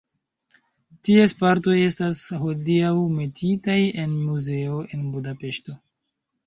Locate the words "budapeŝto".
5.17-5.81